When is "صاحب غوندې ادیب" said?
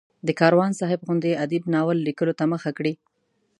0.79-1.63